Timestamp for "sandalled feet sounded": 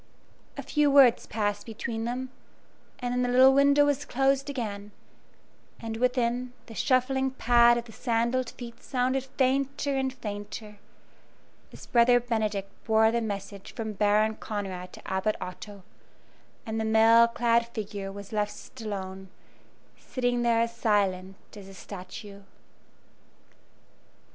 7.91-9.25